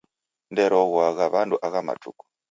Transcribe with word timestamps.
Nderoghoagha 0.51 1.25
w'andu 1.33 1.55
agha 1.65 1.81
matuku 1.87 2.23